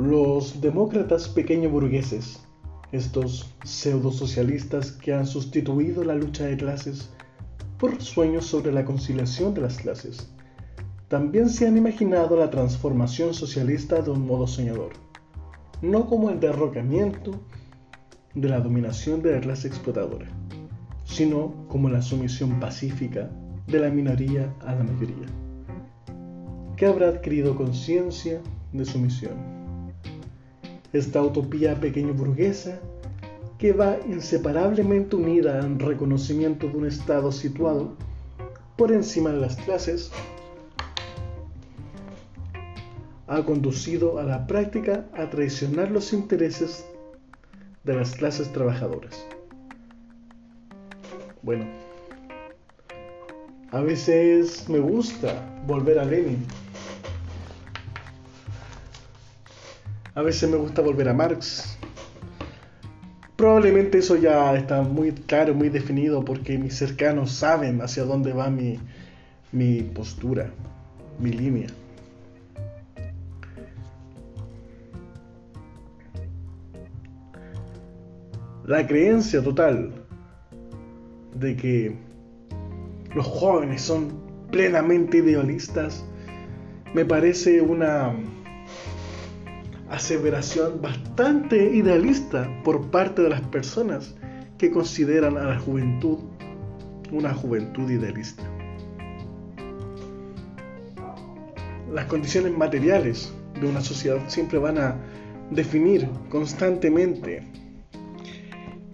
Los 0.00 0.62
demócratas 0.62 1.28
pequeño 1.28 1.68
burgueses, 1.68 2.40
estos 2.90 3.54
pseudo 3.64 4.10
socialistas 4.10 4.92
que 4.92 5.12
han 5.12 5.26
sustituido 5.26 6.04
la 6.04 6.14
lucha 6.14 6.46
de 6.46 6.56
clases 6.56 7.10
por 7.78 8.00
sueños 8.00 8.46
sobre 8.46 8.72
la 8.72 8.86
conciliación 8.86 9.52
de 9.52 9.60
las 9.60 9.76
clases, 9.76 10.32
también 11.08 11.50
se 11.50 11.66
han 11.66 11.76
imaginado 11.76 12.34
la 12.34 12.48
transformación 12.48 13.34
socialista 13.34 14.00
de 14.00 14.12
un 14.12 14.26
modo 14.26 14.46
soñador, 14.46 14.92
no 15.82 16.06
como 16.06 16.30
el 16.30 16.40
derrocamiento 16.40 17.32
de 18.34 18.48
la 18.48 18.60
dominación 18.60 19.20
de 19.20 19.32
la 19.32 19.40
clase 19.42 19.68
explotadora, 19.68 20.28
sino 21.04 21.66
como 21.68 21.90
la 21.90 22.00
sumisión 22.00 22.58
pacífica 22.58 23.30
de 23.66 23.78
la 23.78 23.90
minoría 23.90 24.50
a 24.62 24.74
la 24.74 24.82
mayoría, 24.82 25.26
que 26.78 26.86
habrá 26.86 27.08
adquirido 27.08 27.54
conciencia 27.54 28.40
de 28.72 28.86
su 28.86 28.98
misión. 28.98 29.59
Esta 30.92 31.22
utopía 31.22 31.80
pequeño 31.80 32.14
burguesa 32.14 32.80
que 33.58 33.72
va 33.72 33.98
inseparablemente 34.08 35.16
unida 35.16 35.60
al 35.60 35.78
reconocimiento 35.78 36.66
de 36.68 36.76
un 36.78 36.86
Estado 36.86 37.30
situado 37.30 37.94
por 38.76 38.90
encima 38.90 39.30
de 39.30 39.40
las 39.40 39.56
clases, 39.56 40.10
ha 43.26 43.44
conducido 43.44 44.18
a 44.18 44.24
la 44.24 44.46
práctica 44.46 45.06
a 45.14 45.28
traicionar 45.28 45.90
los 45.90 46.14
intereses 46.14 46.86
de 47.84 47.94
las 47.94 48.12
clases 48.16 48.50
trabajadoras. 48.52 49.24
Bueno, 51.42 51.66
a 53.70 53.80
veces 53.82 54.68
me 54.68 54.78
gusta 54.78 55.62
volver 55.66 55.98
a 55.98 56.04
Lenin. 56.04 56.44
A 60.20 60.22
veces 60.22 60.50
me 60.50 60.58
gusta 60.58 60.82
volver 60.82 61.08
a 61.08 61.14
Marx. 61.14 61.78
Probablemente 63.36 63.96
eso 63.96 64.16
ya 64.16 64.54
está 64.54 64.82
muy 64.82 65.12
claro, 65.12 65.54
muy 65.54 65.70
definido, 65.70 66.22
porque 66.22 66.58
mis 66.58 66.76
cercanos 66.76 67.32
saben 67.32 67.80
hacia 67.80 68.04
dónde 68.04 68.34
va 68.34 68.50
mi, 68.50 68.78
mi 69.50 69.80
postura, 69.80 70.50
mi 71.18 71.32
línea. 71.32 71.68
la 78.66 78.86
creencia 78.86 79.42
total 79.42 79.90
de 81.34 81.56
que 81.56 81.96
los 83.14 83.26
jóvenes 83.26 83.80
son 83.80 84.12
plenamente 84.50 85.16
idealistas 85.16 86.04
me 86.94 87.04
parece 87.04 87.62
una 87.62 88.14
aseveración 89.90 90.80
bastante 90.80 91.74
idealista 91.74 92.48
por 92.64 92.90
parte 92.90 93.22
de 93.22 93.30
las 93.30 93.40
personas 93.42 94.14
que 94.56 94.70
consideran 94.70 95.36
a 95.36 95.44
la 95.44 95.58
juventud 95.58 96.18
una 97.12 97.34
juventud 97.34 97.90
idealista. 97.90 98.42
Las 101.92 102.06
condiciones 102.06 102.56
materiales 102.56 103.32
de 103.60 103.68
una 103.68 103.80
sociedad 103.80 104.20
siempre 104.28 104.58
van 104.58 104.78
a 104.78 104.96
definir 105.50 106.08
constantemente 106.28 107.42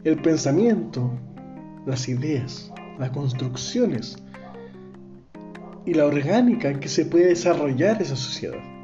el 0.05 0.17
pensamiento, 0.23 1.11
las 1.85 2.09
ideas, 2.09 2.73
las 2.99 3.11
construcciones 3.11 4.17
y 5.85 5.93
la 5.93 6.07
orgánica 6.07 6.81
que 6.81 6.89
se 6.89 7.05
puede 7.05 7.27
desarrollar 7.27 8.01
esa 8.01 8.17
sociedad. 8.17 8.76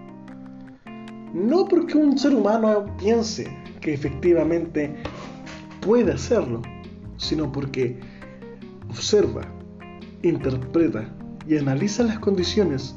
No 1.32 1.66
porque 1.66 1.96
un 1.96 2.18
ser 2.18 2.34
humano 2.34 2.94
piense 2.98 3.46
que 3.80 3.94
efectivamente 3.94 4.94
puede 5.80 6.12
hacerlo, 6.12 6.62
sino 7.16 7.50
porque 7.50 7.98
observa, 8.90 9.42
interpreta 10.22 11.08
y 11.46 11.56
analiza 11.56 12.02
las 12.02 12.18
condiciones 12.18 12.94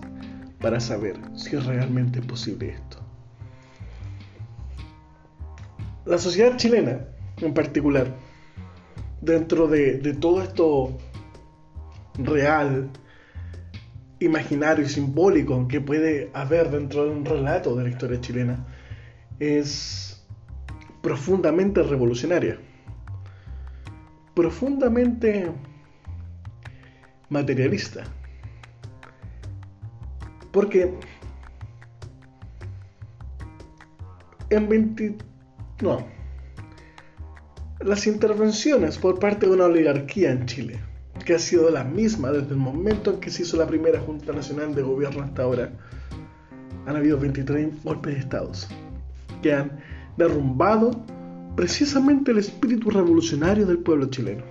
para 0.60 0.80
saber 0.80 1.20
si 1.36 1.56
es 1.56 1.66
realmente 1.66 2.22
posible 2.22 2.70
esto. 2.70 3.00
La 6.06 6.18
sociedad 6.18 6.58
chilena 6.58 7.00
en 7.42 7.54
particular, 7.54 8.16
dentro 9.22 9.68
de, 9.68 10.14
todo 10.20 10.42
esto 10.42 10.98
real, 12.18 12.90
imaginario 14.26 14.86
y 14.86 14.90
simbólico 14.90 15.68
que 15.68 15.82
puede 15.82 16.30
haber 16.34 16.70
dentro 16.70 17.06
de 17.06 17.12
un 17.12 17.26
relato 17.26 17.76
de 17.76 17.84
la 17.84 17.90
historia 17.90 18.22
chilena, 18.22 18.66
es 19.40 20.26
profundamente 21.02 21.84
revolucionaria, 21.84 22.60
profundamente 24.34 25.52
materialista. 27.30 28.04
Porque 30.52 30.94
en 34.50 34.70
20... 34.70 35.18
No, 35.82 36.06
las 37.82 38.08
intervenciones 38.08 38.98
por 38.98 39.20
parte 39.20 39.46
de 39.46 39.54
una 39.54 39.66
oligarquía 39.66 40.32
en 40.32 40.46
Chile, 40.46 40.80
que 41.24 41.34
ha 41.34 41.40
sido 41.40 41.70
la 41.70 41.84
misma 41.84 42.32
desde 42.32 42.50
el 42.50 42.58
momento 42.58 43.14
en 43.14 43.20
que 43.20 43.30
se 43.30 43.44
hizo 43.44 43.58
la 43.58 43.68
primera 43.68 44.00
Junta 44.00 44.34
Nacional 44.34 44.76
de 44.76 44.82
Gobierno 44.82 45.24
hasta 45.24 45.44
ahora, 45.44 45.72
han 46.86 46.96
habido 46.96 47.18
23 47.18 47.84
golpes 47.84 48.14
de 48.14 48.20
estados 48.20 48.68
que 49.42 49.54
han 49.54 49.80
derrumbado 50.18 50.92
precisamente 51.56 52.32
el 52.32 52.40
espíritu 52.40 52.90
revolucionario 52.90 53.66
del 53.66 53.80
pueblo 53.80 54.08
chileno. 54.10 54.44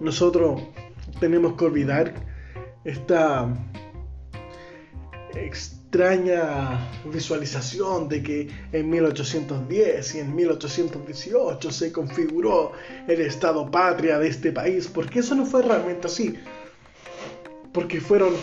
Nosotros 0.00 0.62
tenemos 1.18 1.54
que 1.54 1.64
olvidar 1.64 2.14
esta 2.84 3.48
extraña 5.90 6.78
visualización 7.10 8.10
de 8.10 8.22
que 8.22 8.48
en 8.72 8.90
1810 8.90 10.14
y 10.16 10.18
en 10.18 10.36
1818 10.36 11.70
se 11.70 11.90
configuró 11.90 12.72
el 13.06 13.22
Estado 13.22 13.70
patria 13.70 14.18
de 14.18 14.28
este 14.28 14.52
país, 14.52 14.86
porque 14.86 15.20
eso 15.20 15.34
no 15.34 15.46
fue 15.46 15.62
realmente 15.62 16.06
así. 16.06 16.34
Porque 17.72 18.02
fueron 18.02 18.34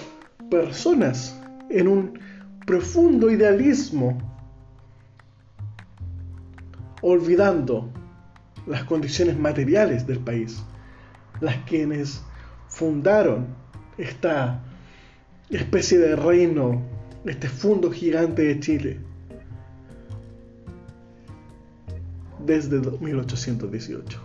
personas 0.50 1.40
en 1.70 1.88
un 1.88 2.20
profundo 2.66 3.30
idealismo, 3.30 4.18
olvidando 7.04 7.92
las 8.66 8.86
condiciones 8.86 9.38
materiales 9.38 10.08
del 10.08 10.18
país, 10.18 10.64
las 11.42 11.58
quienes 11.58 12.24
fundaron 12.70 13.46
esta 14.00 14.64
especie 15.52 16.00
de 16.00 16.16
reino 16.16 16.95
este 17.26 17.48
fondo 17.50 17.92
gigante 17.92 18.44
de 18.44 18.60
Chile 18.60 19.00
desde 22.46 22.80
1818. 22.80 24.20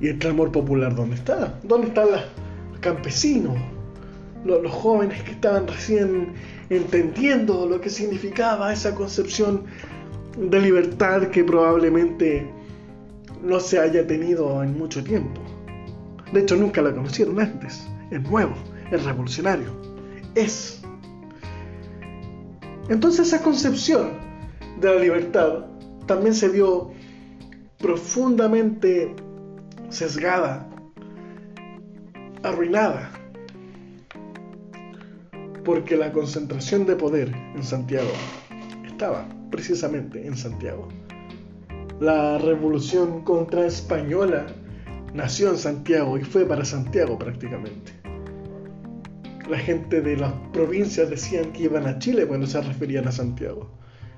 ¿Y 0.00 0.08
el 0.08 0.18
clamor 0.18 0.52
popular 0.52 0.94
dónde 0.94 1.16
está? 1.16 1.58
¿Dónde 1.62 1.88
están 1.88 2.10
los 2.10 2.22
campesinos? 2.80 3.56
Los, 4.44 4.70
jóvenes 4.70 5.22
que 5.24 5.32
estaban 5.32 5.66
recién 5.66 6.32
entendiendo 6.70 7.66
lo 7.66 7.80
que 7.80 7.90
significaba 7.90 8.72
esa 8.72 8.94
concepción 8.94 9.64
de 10.36 10.60
libertad 10.60 11.28
que 11.28 11.42
probablemente 11.42 12.48
no 13.42 13.58
se 13.58 13.80
haya 13.80 14.06
tenido 14.06 14.62
en 14.62 14.78
mucho 14.78 15.02
tiempo. 15.02 15.40
De 16.32 16.40
hecho, 16.40 16.56
nunca 16.56 16.82
la 16.82 16.94
conocieron 16.94 17.40
antes. 17.40 17.84
Es 18.10 18.22
nuevo, 18.22 18.54
es 18.92 19.04
revolucionario. 19.04 19.72
Es 20.34 20.80
entonces 22.88 23.28
esa 23.28 23.42
concepción 23.42 24.12
de 24.80 24.94
la 24.94 25.00
libertad 25.00 25.66
también 26.06 26.34
se 26.34 26.48
vio 26.48 26.90
profundamente 27.78 29.14
sesgada, 29.90 30.68
arruinada, 32.42 33.10
porque 35.64 35.96
la 35.96 36.12
concentración 36.12 36.86
de 36.86 36.96
poder 36.96 37.34
en 37.54 37.62
Santiago 37.62 38.10
estaba 38.86 39.28
precisamente 39.50 40.26
en 40.26 40.36
Santiago. 40.36 40.88
La 42.00 42.38
revolución 42.38 43.22
contra 43.22 43.66
española 43.66 44.46
nació 45.12 45.50
en 45.50 45.58
Santiago 45.58 46.16
y 46.16 46.22
fue 46.24 46.46
para 46.46 46.64
Santiago 46.64 47.18
prácticamente 47.18 47.97
la 49.48 49.58
gente 49.58 50.02
de 50.02 50.16
las 50.16 50.32
provincias 50.52 51.08
decían 51.08 51.52
que 51.52 51.64
iban 51.64 51.86
a 51.86 51.98
Chile 51.98 52.26
cuando 52.26 52.46
se 52.46 52.60
referían 52.60 53.08
a 53.08 53.12
Santiago, 53.12 53.70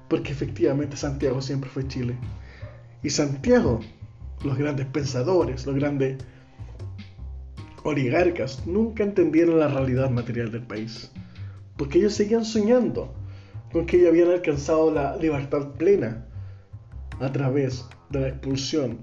porque 0.09 0.33
efectivamente 0.33 0.97
Santiago 0.97 1.41
siempre 1.41 1.71
fue 1.71 1.87
Chile. 1.87 2.17
Y 3.03 3.11
Santiago, 3.11 3.81
los 4.45 4.59
grandes 4.59 4.87
pensadores, 4.87 5.67
los 5.67 5.77
grandes 5.77 6.19
oligarcas, 7.85 8.67
nunca 8.67 9.05
entendieron 9.05 9.61
la 9.61 9.69
realidad 9.69 10.11
material 10.11 10.51
del 10.51 10.63
país, 10.63 11.13
porque 11.77 11.99
ellos 11.99 12.15
seguían 12.15 12.45
soñando 12.45 13.15
con 13.73 13.87
que 13.87 13.99
ellos 13.99 14.11
habían 14.11 14.31
alcanzado 14.31 14.91
la 14.93 15.17
libertad 15.17 15.69
plena 15.79 16.27
a 17.21 17.31
través 17.31 17.87
de 18.11 18.21
la 18.21 18.29
expulsión 18.29 18.99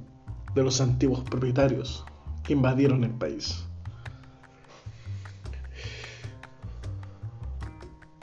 de 0.53 0.63
los 0.63 0.81
antiguos 0.81 1.21
propietarios 1.21 2.05
que 2.43 2.53
invadieron 2.53 3.03
el 3.03 3.11
país. 3.11 3.63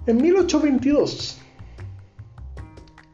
En 0.07 0.19
1822, 0.21 1.39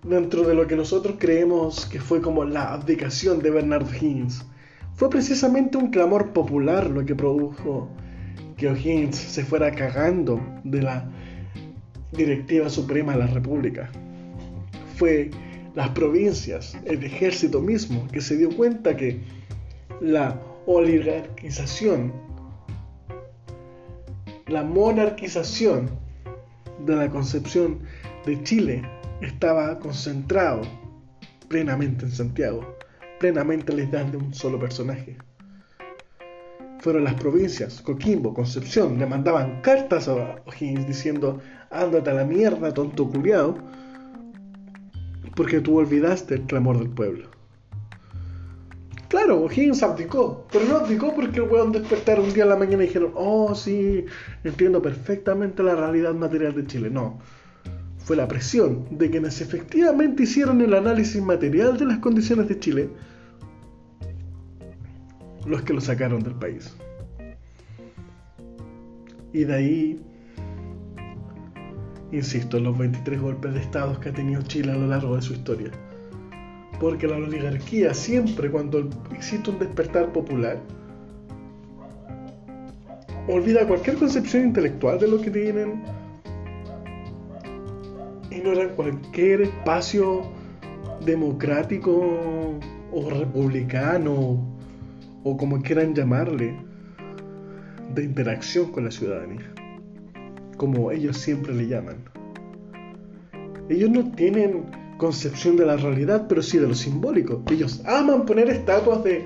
dentro 0.03 0.43
de 0.43 0.55
lo 0.57 0.67
que 0.67 0.75
nosotros 0.75 1.15
creemos 1.21 1.87
que 1.87 2.01
fue 2.01 2.21
como 2.21 2.45
la 2.45 2.73
abdicación 2.73 3.39
de 3.39 3.51
Bernard 3.51 3.87
Higgins, 3.95 4.45
fue 4.97 5.09
precisamente 5.09 5.79
un 5.79 5.93
clamor 5.93 6.33
popular 6.33 6.91
lo 6.91 7.07
que 7.07 7.15
produjo 7.15 7.89
que 8.57 8.67
O'Higgins 8.67 9.15
se 9.15 9.45
fuera 9.45 9.71
cagando 9.71 10.41
de 10.65 10.83
la 10.83 11.09
directiva 12.11 12.69
suprema 12.69 13.13
de 13.13 13.21
la 13.21 13.27
República. 13.29 13.89
Fue 14.97 15.31
las 15.77 15.91
provincias, 15.91 16.77
el 16.87 17.05
ejército 17.05 17.61
mismo, 17.61 18.09
que 18.09 18.21
se 18.21 18.37
dio 18.37 18.51
cuenta 18.51 18.97
que 18.97 19.21
la 20.01 20.43
oligarquización, 20.67 22.13
la 24.49 24.65
monarquización 24.65 26.10
de 26.87 26.97
la 26.97 27.11
concepción 27.11 27.81
de 28.27 28.43
Chile 28.43 28.83
estaba 29.21 29.79
concentrado 29.79 30.63
plenamente 31.49 32.05
en 32.05 32.13
Santiago, 32.13 32.77
plenamente 33.19 33.73
en 33.73 33.79
la 33.79 33.85
idea 33.85 34.05
de 34.05 34.17
un 34.17 34.33
solo 34.33 34.59
personaje. 34.59 35.17
Fueron 36.81 37.05
las 37.05 37.15
provincias, 37.15 37.83
Coquimbo, 37.83 38.33
Concepción, 38.33 38.99
le 38.99 39.07
mandaban 39.07 39.61
cartas 39.61 40.09
a 40.09 40.43
O'Higgins 40.47 40.87
diciendo, 40.87 41.41
ándate 41.71 42.11
a 42.11 42.15
la 42.15 42.25
mierda, 42.25 42.73
tonto 42.73 43.09
culiado, 43.09 43.59
porque 45.37 45.61
tú 45.61 45.79
olvidaste 45.79 46.37
el 46.37 46.43
clamor 46.43 46.79
del 46.79 46.89
pueblo. 46.89 47.40
Claro, 49.31 49.45
O'Higgins 49.45 49.81
abdicó, 49.85 50.45
pero 50.51 50.65
no 50.65 50.79
abdicó 50.79 51.15
porque 51.15 51.39
el 51.39 51.49
weón 51.49 51.71
despertaron 51.71 52.25
un 52.25 52.35
día 52.35 52.43
en 52.43 52.49
la 52.49 52.57
mañana 52.57 52.83
y 52.83 52.89
dijeron, 52.89 53.13
oh 53.15 53.55
sí, 53.55 54.05
entiendo 54.43 54.83
perfectamente 54.83 55.63
la 55.63 55.77
realidad 55.77 56.15
material 56.15 56.53
de 56.53 56.67
Chile. 56.67 56.91
No, 56.91 57.21
fue 57.99 58.17
la 58.17 58.27
presión 58.27 58.89
de 58.91 59.09
quienes 59.09 59.41
efectivamente 59.41 60.25
hicieron 60.25 60.61
el 60.63 60.75
análisis 60.75 61.23
material 61.23 61.79
de 61.79 61.85
las 61.85 61.99
condiciones 61.99 62.49
de 62.49 62.59
Chile 62.59 62.91
los 65.47 65.63
que 65.63 65.75
lo 65.75 65.81
sacaron 65.81 66.25
del 66.25 66.35
país. 66.35 66.75
Y 69.33 69.45
de 69.45 69.55
ahí, 69.55 70.03
insisto, 72.11 72.59
los 72.59 72.77
23 72.77 73.21
golpes 73.21 73.55
de 73.55 73.61
estados 73.61 74.01
que 74.01 74.09
ha 74.09 74.13
tenido 74.13 74.43
Chile 74.43 74.73
a 74.73 74.77
lo 74.77 74.89
largo 74.89 75.15
de 75.15 75.23
su 75.23 75.35
historia 75.35 75.71
porque 76.81 77.07
la 77.07 77.17
oligarquía 77.17 77.95
siempre 77.95 78.51
cuando 78.51 78.89
existe 79.15 79.51
un 79.51 79.59
despertar 79.59 80.13
popular 80.13 80.59
olvida 83.29 83.67
cualquier 83.67 83.97
concepción 83.97 84.45
intelectual 84.45 84.99
de 84.99 85.09
lo 85.09 85.21
que 85.21 85.31
tienen, 85.31 85.83
ignoran 88.31 88.71
cualquier 88.71 89.43
espacio 89.43 90.23
democrático 91.05 92.59
o 92.93 93.11
republicano 93.11 94.59
o 95.25 95.37
como 95.37 95.61
quieran 95.61 95.95
llamarle 95.95 96.57
de 97.95 98.05
interacción 98.05 98.73
con 98.73 98.85
la 98.85 98.91
ciudadanía, 98.91 99.53
como 100.57 100.91
ellos 100.91 101.19
siempre 101.19 101.55
le 101.55 101.69
llaman. 101.69 101.97
Ellos 103.69 103.91
no 103.91 104.11
tienen 104.13 104.65
concepción 105.01 105.57
de 105.57 105.65
la 105.65 105.79
realidad, 105.79 106.27
pero 106.29 106.43
sí 106.43 106.59
de 106.59 106.69
lo 106.69 106.75
simbólico. 106.75 107.43
Ellos 107.51 107.83
aman 107.87 108.27
poner 108.27 108.51
estatuas 108.51 109.03
de 109.03 109.25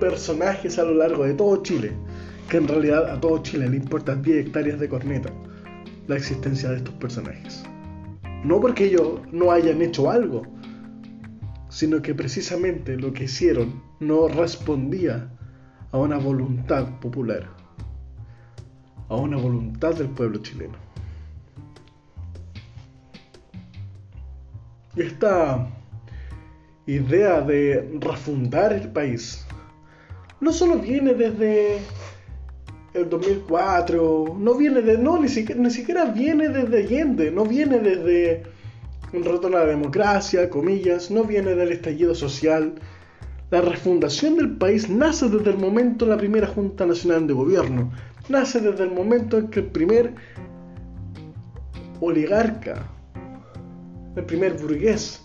personajes 0.00 0.78
a 0.78 0.84
lo 0.84 0.94
largo 0.94 1.24
de 1.24 1.34
todo 1.34 1.62
Chile, 1.62 1.92
que 2.48 2.56
en 2.56 2.66
realidad 2.66 3.10
a 3.10 3.20
todo 3.20 3.42
Chile 3.42 3.68
le 3.68 3.76
importan 3.76 4.22
10 4.22 4.46
hectáreas 4.46 4.80
de 4.80 4.88
corneta 4.88 5.30
la 6.06 6.16
existencia 6.16 6.70
de 6.70 6.78
estos 6.78 6.94
personajes. 6.94 7.62
No 8.44 8.60
porque 8.60 8.86
ellos 8.86 9.20
no 9.30 9.52
hayan 9.52 9.82
hecho 9.82 10.10
algo, 10.10 10.42
sino 11.68 12.00
que 12.00 12.14
precisamente 12.14 12.96
lo 12.96 13.12
que 13.12 13.24
hicieron 13.24 13.82
no 14.00 14.26
respondía 14.26 15.30
a 15.92 15.98
una 15.98 16.16
voluntad 16.16 16.98
popular, 16.98 17.46
a 19.10 19.16
una 19.16 19.36
voluntad 19.36 19.94
del 19.94 20.08
pueblo 20.08 20.38
chileno. 20.38 20.89
Esta 24.96 25.68
idea 26.86 27.40
de 27.40 27.98
refundar 28.00 28.72
el 28.72 28.90
país 28.90 29.46
no 30.40 30.52
solo 30.52 30.78
viene 30.78 31.14
desde 31.14 31.78
el 32.94 33.08
2004, 33.08 34.36
no 34.38 34.54
viene 34.54 34.80
de, 34.80 34.98
no, 34.98 35.18
ni 35.20 35.28
siquiera, 35.28 36.06
viene 36.06 36.48
desde 36.48 36.78
Allende, 36.78 37.30
no 37.30 37.44
viene 37.44 37.78
desde 37.78 38.42
un 39.12 39.22
retorno 39.22 39.58
a 39.58 39.60
la 39.60 39.66
democracia, 39.66 40.48
comillas, 40.48 41.10
no 41.10 41.24
viene 41.24 41.54
del 41.54 41.72
estallido 41.72 42.14
social. 42.14 42.74
La 43.50 43.60
refundación 43.60 44.36
del 44.36 44.56
país 44.56 44.88
nace 44.88 45.28
desde 45.28 45.50
el 45.50 45.58
momento 45.58 46.04
de 46.04 46.12
la 46.12 46.16
primera 46.16 46.46
Junta 46.46 46.86
Nacional 46.86 47.26
de 47.26 47.34
Gobierno, 47.34 47.92
nace 48.28 48.60
desde 48.60 48.84
el 48.84 48.92
momento 48.92 49.38
en 49.38 49.48
que 49.48 49.60
el 49.60 49.66
primer 49.66 50.14
oligarca 52.00 52.86
el 54.16 54.24
primer 54.24 54.54
burgués, 54.54 55.20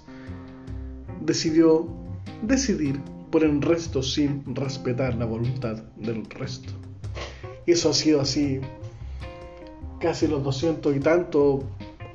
decidió 1.22 1.88
decidir 2.42 3.00
por 3.32 3.44
el 3.44 3.62
resto 3.62 4.04
sin 4.04 4.44
respetar 4.56 5.16
la 5.16 5.26
voluntad 5.26 5.84
del 5.98 6.26
resto. 6.26 6.72
Y 7.66 7.72
eso 7.72 7.90
ha 7.90 7.94
sido 7.94 8.22
así 8.22 8.62
casi 10.00 10.28
los 10.28 10.44
doscientos 10.44 10.96
y 10.96 11.00
tantos 11.00 11.64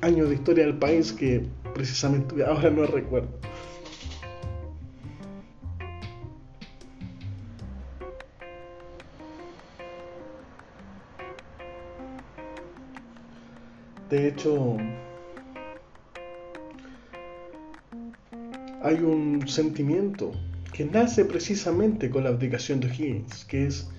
años 0.01 0.29
de 0.29 0.35
historia 0.35 0.65
del 0.65 0.77
país 0.77 1.11
que 1.11 1.45
precisamente 1.73 2.43
ahora 2.43 2.69
no 2.69 2.85
recuerdo. 2.85 3.29
De 14.09 14.27
hecho, 14.27 14.77
hay 18.83 18.95
un 18.95 19.47
sentimiento 19.47 20.31
que 20.73 20.85
nace 20.85 21.25
precisamente 21.25 22.09
con 22.09 22.23
la 22.23 22.29
abdicación 22.29 22.79
de 22.79 22.87
Higgins, 22.87 23.45
que 23.45 23.67
es 23.67 23.89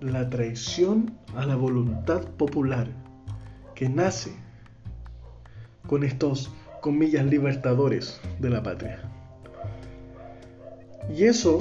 la 0.00 0.30
traición 0.30 1.18
a 1.34 1.44
la 1.44 1.56
voluntad 1.56 2.22
popular, 2.22 2.88
que 3.74 3.88
nace 3.88 4.32
con 5.86 6.04
estos, 6.04 6.50
comillas, 6.80 7.26
libertadores 7.26 8.20
de 8.38 8.50
la 8.50 8.62
patria. 8.62 9.02
Y 11.14 11.24
eso, 11.24 11.60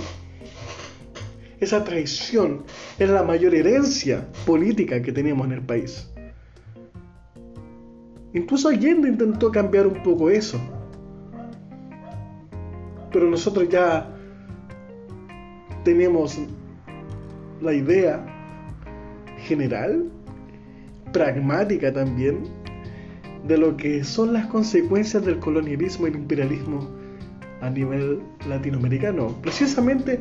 esa 1.60 1.84
traición, 1.84 2.64
es 3.00 3.10
la 3.10 3.24
mayor 3.24 3.54
herencia 3.54 4.26
política 4.46 5.02
que 5.02 5.12
tenemos 5.12 5.46
en 5.48 5.54
el 5.54 5.62
país. 5.62 6.10
Incluso 8.34 8.70
Allende 8.70 9.10
intentó 9.10 9.52
cambiar 9.52 9.88
un 9.88 10.04
poco 10.04 10.30
eso 10.30 10.60
pero 13.12 13.30
nosotros 13.30 13.70
ya 13.70 14.08
tenemos 15.84 16.38
la 17.62 17.74
idea 17.74 18.26
general, 19.40 20.10
pragmática 21.12 21.92
también, 21.92 22.44
de 23.48 23.58
lo 23.58 23.76
que 23.78 24.04
son 24.04 24.34
las 24.34 24.48
consecuencias 24.48 25.26
del 25.26 25.40
colonialismo 25.40 26.08
y 26.08 26.12
el 26.12 26.18
imperialismo 26.18 26.88
a 27.62 27.70
nivel 27.70 28.22
latinoamericano. 28.48 29.36
Precisamente, 29.42 30.20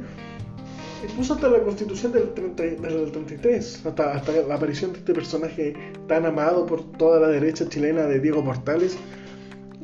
incluso 1.09 1.35
hasta 1.35 1.49
la 1.49 1.61
constitución 1.61 2.13
del, 2.13 2.31
33, 2.33 3.87
hasta, 3.87 4.13
hasta 4.13 4.33
la 4.33 4.55
aparición 4.55 4.93
de 4.93 4.99
este 4.99 5.13
personaje 5.13 5.75
tan 6.07 6.27
amado 6.27 6.67
por 6.67 6.83
toda 6.93 7.21
la 7.21 7.29
derecha 7.29 7.69
chilena 7.69 8.03
de 8.05 8.21
Diego 8.21 8.45
Portales, 8.45 8.97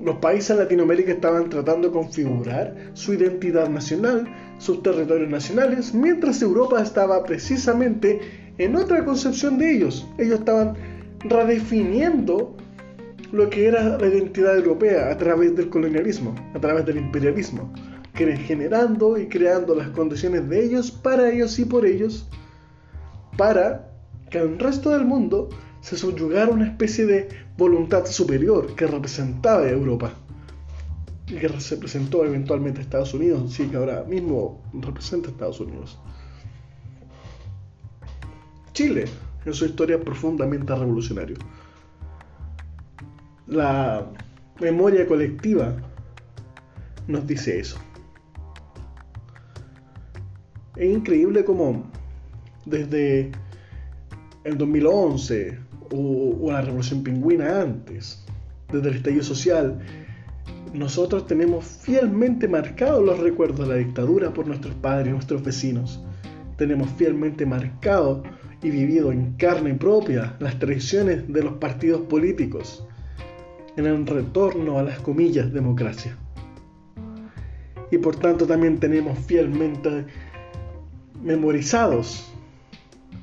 los 0.03 0.17
países 0.17 0.57
de 0.57 0.65
Latinoamérica 0.65 1.13
estaban 1.13 1.49
tratando 1.49 1.89
de 1.89 1.95
configurar 1.95 2.75
su 2.95 3.15
identidad 3.15 3.69
nacional, 3.69 4.27
sus 4.59 4.83
territorios 4.83 5.31
nacionales, 5.31 5.95
mientras 5.95 6.43
Europa 6.43 6.83
estaba 6.83 7.23
precisamente 7.25 8.21
en 8.59 8.77
otra 8.77 9.05
concepción 9.05 9.59
de 9.59 9.77
ellos. 9.77 10.07
Ellos 10.19 10.41
estaban 10.41 10.75
redefiniendo 11.21 12.57
lo 13.33 13.51
que 13.51 13.67
era 13.67 13.99
la 13.99 14.07
identidad 14.07 14.57
europea 14.57 15.11
a 15.11 15.17
través 15.17 15.57
del 15.57 15.69
colonialismo, 15.69 16.35
a 16.55 16.61
través 16.61 16.87
del 16.87 16.99
imperialismo, 16.99 17.73
generando 18.15 19.19
y 19.19 19.29
creando 19.29 19.75
las 19.75 19.89
condiciones 19.91 20.49
de 20.49 20.65
ellos, 20.65 20.91
para 20.91 21.31
ellos 21.31 21.59
y 21.59 21.65
por 21.65 21.87
ellos, 21.87 22.29
para 23.37 23.91
que 24.31 24.39
el 24.39 24.59
resto 24.59 24.91
del 24.91 25.05
mundo 25.05 25.49
se 25.81 25.97
subyugara 25.97 26.51
una 26.51 26.67
especie 26.67 27.07
de 27.07 27.29
voluntad 27.57 28.07
superior 28.07 28.75
que 28.75 28.87
representaba 28.87 29.63
a 29.63 29.71
Europa 29.71 30.13
y 31.27 31.35
que 31.37 31.49
representó 31.49 32.25
eventualmente 32.25 32.81
a 32.81 32.83
Estados 32.83 33.15
Unidos, 33.15 33.53
sí 33.53 33.69
que 33.69 33.77
ahora 33.77 34.05
mismo 34.05 34.63
representa 34.73 35.29
a 35.29 35.33
Estados 35.33 35.61
Unidos. 35.61 35.99
Chile, 38.73 39.05
en 39.45 39.55
su 39.55 39.67
historia 39.67 40.01
profundamente 40.01 40.75
revolucionario. 40.75 41.37
La 43.47 44.07
memoria 44.61 45.07
colectiva 45.07 45.77
nos 47.07 47.27
dice 47.27 47.61
eso. 47.61 47.79
Es 50.77 50.91
increíble 50.93 51.45
como 51.45 51.85
desde 52.67 53.31
el 54.43 54.59
2011 54.59 55.59
o, 55.91 56.51
la 56.51 56.61
revolución 56.61 57.03
pingüina 57.03 57.61
antes, 57.63 58.25
desde 58.73 58.89
el 58.89 58.97
estallido 58.97 59.23
social, 59.23 59.79
nosotros 60.73 61.27
tenemos 61.27 61.65
fielmente 61.65 62.49
marcados 62.49 63.05
los 63.05 63.19
recuerdos 63.21 63.69
de 63.69 63.75
la 63.75 63.79
dictadura 63.79 64.33
por 64.33 64.47
nuestros 64.47 64.75
padres 64.75 65.09
y 65.09 65.13
nuestros 65.13 65.43
vecinos. 65.43 66.03
Tenemos 66.57 66.91
fielmente 66.91 67.47
marcado 67.47 68.23
y 68.63 68.71
vivido 68.71 69.13
en 69.13 69.35
carne 69.35 69.75
propia 69.75 70.37
las 70.41 70.59
traiciones 70.59 71.33
de 71.33 71.43
los 71.43 71.55
partidos 71.55 72.03
políticos 72.03 72.85
en 73.77 73.87
el 73.87 74.07
retorno 74.07 74.79
a 74.79 74.83
las 74.83 74.99
comillas 75.01 75.53
democracia. 75.53 76.17
Y 77.91 77.99
por 77.99 78.17
tanto 78.17 78.47
también 78.47 78.79
tenemos 78.79 79.19
fielmente 79.19 80.07
memorizados 81.23 82.33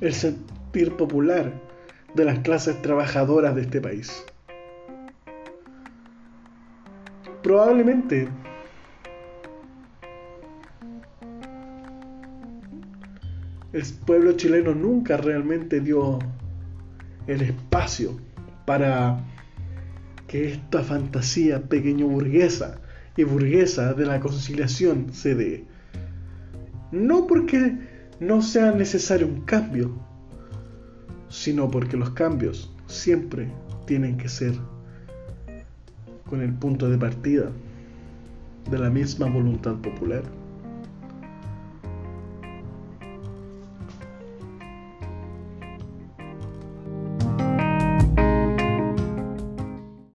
el 0.00 0.14
sentir 0.14 0.92
popular 0.96 1.52
de 2.14 2.24
las 2.24 2.40
clases 2.40 2.80
trabajadoras 2.82 3.54
de 3.54 3.62
este 3.62 3.80
país. 3.80 4.24
Probablemente 7.42 8.28
el 13.72 13.82
pueblo 14.06 14.32
chileno 14.32 14.74
nunca 14.74 15.16
realmente 15.16 15.80
dio 15.80 16.18
el 17.26 17.42
espacio 17.42 18.20
para 18.66 19.18
que 20.26 20.52
esta 20.52 20.82
fantasía 20.82 21.62
pequeño 21.62 22.06
burguesa 22.06 22.80
y 23.16 23.24
burguesa 23.24 23.94
de 23.94 24.06
la 24.06 24.20
conciliación 24.20 25.12
se 25.12 25.34
dé. 25.34 25.64
No 26.90 27.26
porque 27.26 27.76
no 28.20 28.42
sea 28.42 28.72
necesario 28.72 29.26
un 29.26 29.42
cambio, 29.42 29.92
sino 31.32 31.70
porque 31.70 31.96
los 31.96 32.10
cambios 32.10 32.70
siempre 32.86 33.48
tienen 33.86 34.18
que 34.18 34.28
ser 34.28 34.52
con 36.28 36.42
el 36.42 36.52
punto 36.52 36.90
de 36.90 36.98
partida 36.98 37.50
de 38.70 38.78
la 38.78 38.90
misma 38.90 39.26
voluntad 39.26 39.74
popular. 39.76 40.22